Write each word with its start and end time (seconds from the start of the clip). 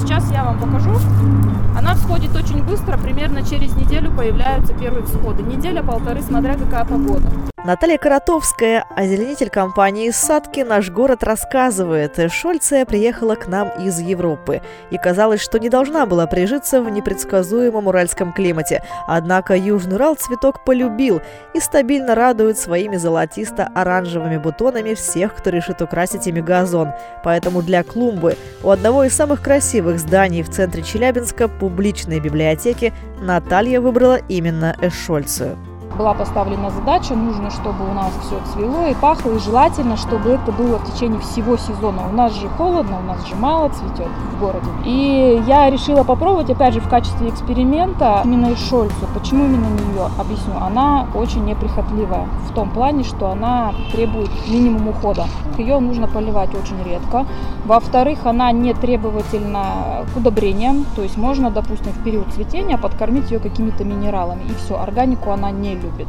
сейчас 0.00 0.30
я 0.32 0.44
вам 0.44 0.58
покажу. 0.58 0.90
Она 1.76 1.94
всходит 1.94 2.34
очень 2.34 2.62
быстро, 2.62 2.96
примерно 2.96 3.42
через 3.42 3.74
неделю 3.74 4.10
появляются 4.10 4.72
первые 4.72 5.04
всходы. 5.04 5.42
Неделя-полторы, 5.42 6.22
смотря 6.22 6.56
какая 6.56 6.84
погода. 6.84 7.28
Наталья 7.62 7.98
Коротовская, 7.98 8.86
озеленитель 8.96 9.50
компании 9.50 10.08
«Садки. 10.08 10.60
Наш 10.60 10.88
город» 10.88 11.22
рассказывает, 11.22 12.18
Шольция 12.32 12.86
приехала 12.86 13.34
к 13.34 13.48
нам 13.48 13.68
из 13.78 14.00
Европы 14.00 14.62
и 14.90 14.96
казалось, 14.96 15.42
что 15.42 15.58
не 15.58 15.68
должна 15.68 16.06
была 16.06 16.26
прижиться 16.26 16.80
в 16.80 16.88
непредсказуемом 16.88 17.86
уральском 17.86 18.32
климате. 18.32 18.82
Однако 19.06 19.54
Южный 19.54 19.96
Урал 19.96 20.14
цветок 20.14 20.64
полюбил 20.64 21.20
и 21.52 21.60
стабильно 21.60 22.14
радует 22.14 22.58
своими 22.58 22.96
золотисто-оранжевыми 22.96 24.38
бутонами 24.38 24.94
всех, 24.94 25.34
кто 25.34 25.50
решит 25.50 25.82
украсить 25.82 26.26
ими 26.26 26.40
газон. 26.40 26.92
Поэтому 27.22 27.60
для 27.60 27.84
клумбы 27.84 28.38
у 28.62 28.70
одного 28.70 29.04
из 29.04 29.14
самых 29.14 29.42
красивых 29.42 29.98
зданий 29.98 30.42
в 30.42 30.48
центре 30.48 30.82
Челябинска 30.82 31.46
публичной 31.46 32.20
библиотеки 32.20 32.94
Наталья 33.20 33.82
выбрала 33.82 34.18
именно 34.28 34.74
Эшольцию 34.80 35.58
была 35.96 36.14
поставлена 36.14 36.70
задача, 36.70 37.14
нужно, 37.14 37.50
чтобы 37.50 37.88
у 37.90 37.94
нас 37.94 38.12
все 38.22 38.40
цвело 38.52 38.86
и 38.86 38.94
пахло, 38.94 39.32
и 39.32 39.38
желательно, 39.38 39.96
чтобы 39.96 40.30
это 40.30 40.52
было 40.52 40.78
в 40.78 40.92
течение 40.92 41.20
всего 41.20 41.56
сезона. 41.56 42.02
У 42.10 42.14
нас 42.14 42.34
же 42.34 42.48
холодно, 42.48 42.98
у 42.98 43.06
нас 43.06 43.26
же 43.26 43.36
мало 43.36 43.68
цветет 43.68 44.08
в 44.32 44.40
городе. 44.40 44.66
И 44.84 45.42
я 45.46 45.68
решила 45.70 46.02
попробовать, 46.02 46.50
опять 46.50 46.74
же, 46.74 46.80
в 46.80 46.88
качестве 46.88 47.28
эксперимента 47.28 48.22
именно 48.24 48.56
Шольцу. 48.56 49.06
Почему 49.14 49.44
именно 49.44 49.66
ее? 49.66 50.08
Объясню. 50.18 50.54
Она 50.60 51.06
очень 51.14 51.44
неприхотливая 51.44 52.26
в 52.48 52.54
том 52.54 52.70
плане, 52.70 53.04
что 53.04 53.30
она 53.30 53.72
требует 53.92 54.30
минимум 54.48 54.88
ухода. 54.88 55.26
Ее 55.58 55.78
нужно 55.78 56.06
поливать 56.08 56.54
очень 56.54 56.82
редко. 56.82 57.26
Во-вторых, 57.66 58.24
она 58.24 58.50
не 58.52 58.72
требовательна 58.72 60.06
к 60.12 60.16
удобрениям, 60.16 60.86
то 60.96 61.02
есть 61.02 61.16
можно, 61.16 61.50
допустим, 61.50 61.92
в 61.92 62.02
период 62.02 62.28
цветения 62.32 62.78
подкормить 62.78 63.30
ее 63.30 63.38
какими-то 63.38 63.84
минералами, 63.84 64.42
и 64.44 64.54
все, 64.54 64.80
органику 64.80 65.30
она 65.30 65.50
не 65.50 65.76
любит. 65.80 66.06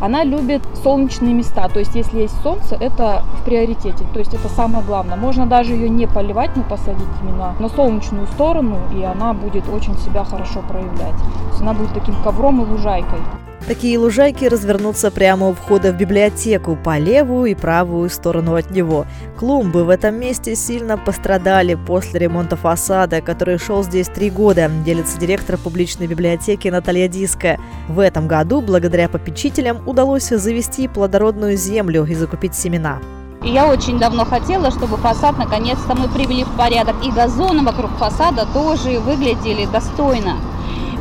Она 0.00 0.24
любит 0.24 0.62
солнечные 0.82 1.34
места, 1.34 1.68
то 1.68 1.78
есть 1.78 1.94
если 1.94 2.22
есть 2.22 2.34
солнце, 2.42 2.76
это 2.76 3.22
в 3.40 3.44
приоритете, 3.44 4.04
то 4.12 4.18
есть 4.18 4.34
это 4.34 4.48
самое 4.48 4.84
главное. 4.84 5.16
Можно 5.16 5.46
даже 5.46 5.72
ее 5.72 5.88
не 5.88 6.06
поливать, 6.06 6.56
но 6.56 6.62
посадить 6.62 7.06
именно 7.22 7.54
на 7.58 7.68
солнечную 7.68 8.26
сторону, 8.26 8.78
и 8.92 9.02
она 9.02 9.32
будет 9.32 9.68
очень 9.68 9.96
себя 9.98 10.24
хорошо 10.24 10.62
проявлять. 10.68 11.16
То 11.16 11.50
есть 11.50 11.60
она 11.62 11.74
будет 11.74 11.92
таким 11.94 12.14
ковром 12.22 12.62
и 12.62 12.66
лужайкой. 12.66 13.20
Такие 13.66 13.98
лужайки 13.98 14.44
развернутся 14.44 15.10
прямо 15.10 15.48
у 15.48 15.54
входа 15.54 15.90
в 15.90 15.96
библиотеку 15.96 16.76
по 16.76 16.98
левую 16.98 17.52
и 17.52 17.54
правую 17.54 18.10
сторону 18.10 18.56
от 18.56 18.70
него. 18.70 19.06
Клумбы 19.38 19.84
в 19.84 19.88
этом 19.88 20.16
месте 20.16 20.54
сильно 20.54 20.98
пострадали 20.98 21.74
после 21.74 22.20
ремонта 22.20 22.56
фасада, 22.56 23.22
который 23.22 23.56
шел 23.58 23.82
здесь 23.82 24.08
три 24.08 24.28
года, 24.28 24.70
делится 24.84 25.18
директор 25.18 25.56
публичной 25.56 26.06
библиотеки 26.06 26.68
Наталья 26.68 27.08
Диская. 27.08 27.58
В 27.88 28.00
этом 28.00 28.28
году, 28.28 28.60
благодаря 28.60 29.08
попечителям, 29.08 29.88
удалось 29.88 30.28
завести 30.28 30.86
плодородную 30.86 31.56
землю 31.56 32.04
и 32.04 32.14
закупить 32.14 32.54
семена. 32.54 32.98
Я 33.42 33.66
очень 33.66 33.98
давно 33.98 34.26
хотела, 34.26 34.70
чтобы 34.70 34.98
фасад 34.98 35.38
наконец-то 35.38 35.94
мы 35.94 36.08
привели 36.08 36.44
в 36.44 36.54
порядок. 36.58 36.96
И 37.02 37.10
газоны 37.10 37.62
вокруг 37.62 37.90
фасада 37.92 38.46
тоже 38.52 39.00
выглядели 39.00 39.64
достойно. 39.72 40.36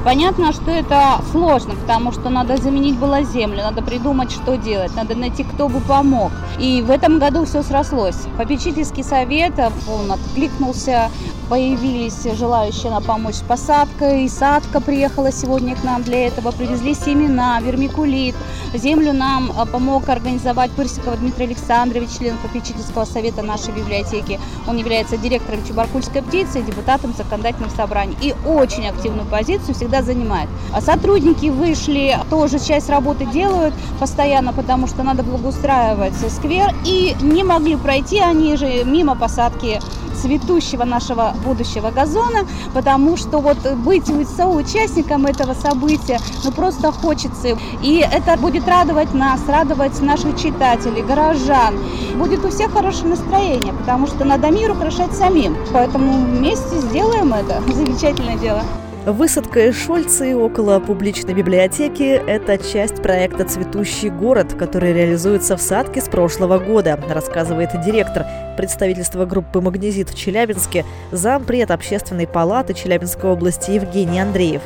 Понятно, 0.03 0.51
что 0.51 0.69
это 0.69 1.21
сложно, 1.31 1.75
потому 1.75 2.11
что 2.11 2.29
надо 2.29 2.57
заменить 2.57 2.97
было 2.97 3.23
землю, 3.23 3.59
надо 3.63 3.81
придумать, 3.81 4.31
что 4.31 4.57
делать, 4.57 4.93
надо 4.97 5.15
найти, 5.15 5.45
кто 5.45 5.69
бы 5.69 5.79
помог. 5.79 6.31
И 6.59 6.81
в 6.81 6.91
этом 6.91 7.19
году 7.19 7.45
все 7.45 7.63
срослось. 7.63 8.17
Попечительский 8.37 9.03
совет, 9.03 9.53
он 9.87 10.11
откликнулся, 10.11 11.09
появились 11.49 12.23
желающие 12.37 12.91
нам 12.91 13.03
помочь 13.03 13.35
с 13.35 13.41
посадкой. 13.41 14.25
И 14.25 14.29
садка 14.29 14.81
приехала 14.81 15.31
сегодня 15.31 15.75
к 15.75 15.83
нам 15.83 16.03
для 16.03 16.27
этого. 16.27 16.51
Привезли 16.51 16.93
семена, 16.93 17.59
вермикулит. 17.61 18.35
Землю 18.73 19.13
нам 19.13 19.51
а, 19.55 19.65
помог 19.65 20.09
организовать 20.09 20.71
Пырсикова 20.71 21.15
Дмитрий 21.17 21.45
Александрович, 21.45 22.09
член 22.17 22.37
попечительского 22.37 23.05
совета 23.05 23.43
нашей 23.43 23.73
библиотеки. 23.73 24.39
Он 24.67 24.77
является 24.77 25.17
директором 25.17 25.63
Чебаркульской 25.65 26.23
птицы 26.23 26.61
депутатом 26.63 27.13
законодательного 27.15 27.71
собрания. 27.75 28.15
И 28.21 28.33
очень 28.45 28.87
активную 28.87 29.27
позицию 29.27 29.75
всегда 29.75 30.01
занимает. 30.01 30.49
А 30.73 30.81
сотрудники 30.81 31.47
вышли, 31.47 32.17
тоже 32.29 32.59
часть 32.59 32.89
работы 32.89 33.25
делают 33.25 33.73
постоянно, 33.99 34.53
потому 34.53 34.87
что 34.87 35.03
надо 35.03 35.23
благоустраивать 35.23 36.13
сквер. 36.29 36.73
И 36.85 37.15
не 37.21 37.43
могли 37.43 37.75
пройти 37.75 38.19
они 38.19 38.55
же 38.57 38.83
мимо 38.85 39.15
посадки 39.15 39.79
цветущего 40.23 40.85
нашего 40.85 41.33
будущего 41.45 41.91
газона, 41.91 42.47
потому 42.73 43.17
что 43.17 43.39
вот 43.39 43.57
быть 43.77 44.05
соучастником 44.37 45.25
этого 45.25 45.53
события, 45.53 46.19
ну 46.45 46.51
просто 46.51 46.91
хочется. 46.91 47.57
И 47.81 48.05
это 48.09 48.37
будет 48.37 48.67
радовать 48.67 49.13
нас, 49.13 49.41
радовать 49.47 50.01
наших 50.01 50.39
читателей, 50.39 51.01
горожан. 51.01 51.75
Будет 52.15 52.45
у 52.45 52.49
всех 52.49 52.71
хорошее 52.71 53.09
настроение, 53.09 53.73
потому 53.73 54.07
что 54.07 54.23
надо 54.23 54.49
мир 54.49 54.71
украшать 54.71 55.13
самим. 55.13 55.57
Поэтому 55.73 56.25
вместе 56.25 56.79
сделаем 56.79 57.33
это. 57.33 57.61
Замечательное 57.73 58.37
дело. 58.37 58.61
Высадка 59.05 59.69
Эшольцы 59.69 60.33
около 60.33 60.79
публичной 60.79 61.33
библиотеки– 61.33 62.03
это 62.27 62.57
часть 62.57 63.03
проекта 63.03 63.43
«Цветущий 63.43 64.09
город», 64.09 64.53
который 64.53 64.93
реализуется 64.93 65.57
в 65.57 65.61
Садке 65.61 65.99
с 65.99 66.07
прошлого 66.07 66.57
года, 66.57 66.97
рассказывает 67.09 67.71
директор 67.85 68.25
представительства 68.55 69.25
группы 69.25 69.61
«Магнезит» 69.61 70.09
в 70.09 70.17
Челябинске, 70.17 70.85
зампред 71.11 71.71
Общественной 71.71 72.27
палаты 72.27 72.73
Челябинской 72.73 73.29
области 73.29 73.71
Евгений 73.71 74.19
Андреев. 74.19 74.61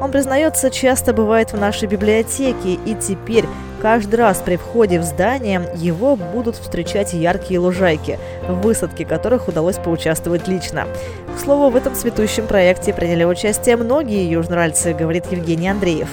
Он 0.00 0.10
признается, 0.10 0.70
часто 0.70 1.12
бывает 1.12 1.52
в 1.52 1.58
нашей 1.58 1.88
библиотеке, 1.88 2.74
и 2.84 2.94
теперь 2.94 3.46
каждый 3.82 4.16
раз 4.16 4.38
при 4.38 4.56
входе 4.56 5.00
в 5.00 5.04
здание 5.04 5.68
его 5.74 6.16
будут 6.16 6.56
встречать 6.56 7.12
яркие 7.12 7.60
лужайки, 7.60 8.18
в 8.48 8.60
высадке 8.60 9.04
которых 9.04 9.48
удалось 9.48 9.76
поучаствовать 9.76 10.48
лично. 10.48 10.86
К 11.36 11.40
слову, 11.40 11.70
в 11.70 11.76
этом 11.76 11.94
цветущем 11.94 12.46
проекте 12.46 12.92
приняли 12.92 13.24
участие 13.24 13.76
многие 13.76 14.30
южноральцы, 14.30 14.94
говорит 14.94 15.24
Евгений 15.30 15.68
Андреев 15.68 16.08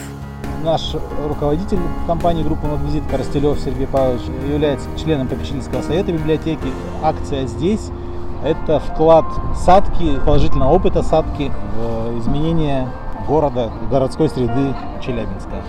наш 0.66 0.96
руководитель 1.28 1.80
компании 2.08 2.44
группы 2.44 2.66
«Магнезит» 2.68 3.04
Коростелев 3.10 3.60
Сергей 3.60 3.86
Павлович 3.86 4.24
является 4.52 4.88
членом 4.98 5.28
попечительского 5.28 5.82
совета 5.84 6.12
библиотеки. 6.12 6.68
Акция 7.04 7.46
здесь– 7.46 7.92
это 8.44 8.80
вклад 8.80 9.26
садки, 9.56 10.20
положительного 10.26 10.74
опыта 10.74 11.04
садки 11.04 11.52
в 11.78 12.20
изменение 12.20 12.90
города, 13.28 13.70
городской 13.92 14.28
среды 14.28 14.76
Челябинска. 15.02 15.62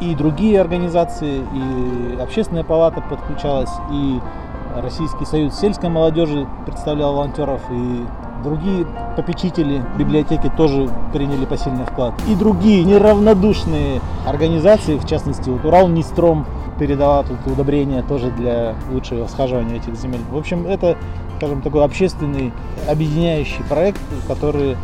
И 0.00 0.14
другие 0.14 0.60
организации, 0.60 1.42
и 1.52 2.20
общественная 2.20 2.64
палата 2.64 3.00
подключалась, 3.00 3.70
и 3.90 4.20
Российский 4.76 5.24
союз 5.24 5.54
сельской 5.54 5.88
молодежи 5.88 6.48
представлял 6.66 7.14
волонтеров, 7.14 7.60
и 7.70 8.04
другие 8.44 8.86
попечители 9.16 9.82
библиотеки 9.98 10.50
тоже 10.56 10.88
приняли 11.12 11.44
посильный 11.46 11.84
вклад. 11.84 12.14
И 12.28 12.34
другие 12.34 12.84
неравнодушные 12.84 14.00
организации, 14.26 14.96
в 14.98 15.06
частности, 15.06 15.48
вот 15.48 15.64
Урал 15.64 15.88
Нистром 15.88 16.46
передала 16.78 17.22
тут 17.22 17.38
удобрения 17.46 18.02
тоже 18.02 18.30
для 18.30 18.74
лучшего 18.92 19.26
схаживания 19.26 19.76
этих 19.76 19.96
земель. 19.96 20.20
В 20.30 20.36
общем, 20.36 20.66
это, 20.66 20.96
скажем, 21.38 21.62
такой 21.62 21.84
общественный 21.84 22.52
объединяющий 22.88 23.64
проект, 23.68 24.00
который 24.28 24.76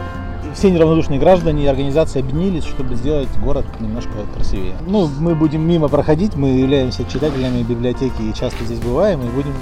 все 0.54 0.70
неравнодушные 0.70 1.18
граждане 1.20 1.64
и 1.64 1.66
организации 1.66 2.20
объединились, 2.20 2.64
чтобы 2.64 2.94
сделать 2.94 3.28
город 3.42 3.64
немножко 3.80 4.12
красивее. 4.34 4.74
Ну, 4.86 5.08
мы 5.20 5.34
будем 5.34 5.62
мимо 5.66 5.88
проходить, 5.88 6.36
мы 6.36 6.48
являемся 6.48 7.04
читателями 7.04 7.62
библиотеки 7.62 8.22
и 8.22 8.34
часто 8.34 8.64
здесь 8.64 8.78
бываем, 8.78 9.20
и 9.20 9.28
будем 9.28 9.54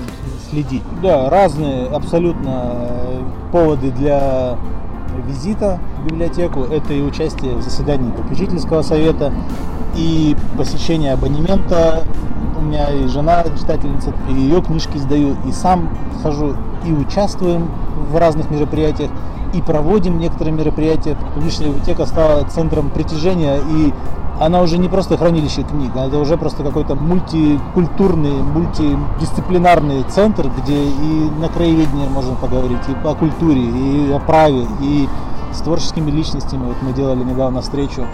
следить. 0.51 0.83
Да, 1.03 1.29
разные 1.31 1.87
абсолютно 1.87 2.91
поводы 3.53 3.91
для 3.91 4.57
визита 5.27 5.79
в 6.03 6.07
библиотеку. 6.07 6.61
Это 6.63 6.93
и 6.93 7.03
участие 7.03 7.55
в 7.55 7.63
заседании 7.63 8.11
попечительского 8.11 8.83
совета, 8.83 9.33
и 9.97 10.37
посещение 10.57 11.13
абонемента. 11.13 12.03
У 12.57 12.61
меня 12.61 12.91
и 12.91 13.07
жена 13.07 13.45
читательница, 13.59 14.13
и 14.29 14.33
ее 14.33 14.63
книжки 14.63 14.97
сдаю, 14.99 15.37
и 15.47 15.53
сам 15.53 15.89
хожу, 16.23 16.55
и 16.87 16.93
участвуем 16.93 17.71
в 18.11 18.17
разных 18.17 18.51
мероприятиях 18.51 19.11
и 19.53 19.63
проводим 19.63 20.19
некоторые 20.19 20.55
мероприятия. 20.55 21.17
Публичная 21.35 21.69
библиотека 21.69 22.07
стала 22.07 22.45
центром 22.45 22.91
притяжения, 22.91 23.59
и 23.59 23.93
она 24.41 24.63
уже 24.63 24.79
не 24.79 24.89
просто 24.89 25.17
хранилище 25.17 25.63
книг, 25.63 25.93
а 25.97 26.07
это 26.07 26.19
уже 26.19 26.37
просто 26.37 26.63
какой-то 26.63 26.95
мультикультурный, 26.95 28.43
мультидисциплинарный 28.43 30.05
центр, 30.05 30.49
где 30.63 30.85
и 30.85 31.31
на 31.41 31.49
краеведении 31.49 32.07
можно 32.09 32.35
поговорить, 32.37 32.83
и 32.89 33.07
о 33.07 33.15
культуре, 33.15 33.63
и 33.63 34.13
о 34.13 34.21
праве, 34.21 34.67
и 34.81 35.09
с 35.53 35.61
творческими 35.61 36.11
личностями. 36.11 36.67
Вот 36.67 36.77
мы 36.83 36.93
делали 36.93 37.25
недавно 37.25 37.63
встречу 37.63 38.07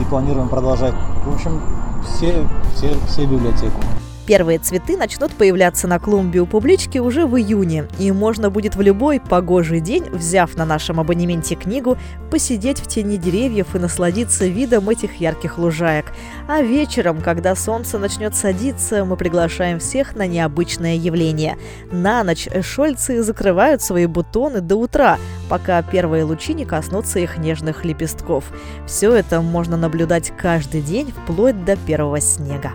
и 0.00 0.04
планируем 0.04 0.48
продолжать. 0.48 0.94
В 1.26 1.34
общем, 1.34 1.60
все, 2.06 2.46
все, 2.74 2.94
все 3.08 3.26
библиотеку. 3.26 3.80
Первые 4.26 4.58
цветы 4.58 4.96
начнут 4.96 5.32
появляться 5.32 5.86
на 5.86 6.00
клумбе 6.00 6.40
у 6.40 6.46
публички 6.46 6.98
уже 6.98 7.26
в 7.26 7.36
июне, 7.38 7.86
и 8.00 8.10
можно 8.10 8.50
будет 8.50 8.74
в 8.74 8.80
любой 8.80 9.20
погожий 9.20 9.80
день, 9.80 10.04
взяв 10.10 10.56
на 10.56 10.64
нашем 10.64 10.98
абонементе 10.98 11.54
книгу, 11.54 11.96
посидеть 12.28 12.80
в 12.80 12.88
тени 12.88 13.18
деревьев 13.18 13.76
и 13.76 13.78
насладиться 13.78 14.46
видом 14.46 14.88
этих 14.88 15.20
ярких 15.20 15.58
лужаек. 15.58 16.06
А 16.48 16.60
вечером, 16.60 17.22
когда 17.22 17.54
солнце 17.54 17.98
начнет 17.98 18.34
садиться, 18.34 19.04
мы 19.04 19.16
приглашаем 19.16 19.78
всех 19.78 20.16
на 20.16 20.26
необычное 20.26 20.96
явление. 20.96 21.56
На 21.92 22.24
ночь 22.24 22.48
шольцы 22.62 23.22
закрывают 23.22 23.80
свои 23.80 24.06
бутоны 24.06 24.60
до 24.60 24.74
утра, 24.74 25.18
пока 25.48 25.80
первые 25.82 26.24
лучи 26.24 26.52
не 26.52 26.64
коснутся 26.64 27.20
их 27.20 27.38
нежных 27.38 27.84
лепестков. 27.84 28.44
Все 28.88 29.12
это 29.14 29.40
можно 29.40 29.76
наблюдать 29.76 30.32
каждый 30.36 30.82
день 30.82 31.12
вплоть 31.12 31.64
до 31.64 31.76
первого 31.76 32.20
снега. 32.20 32.72